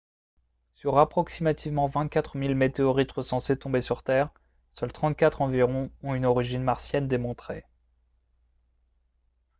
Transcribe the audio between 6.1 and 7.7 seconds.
une origine martienne démontrée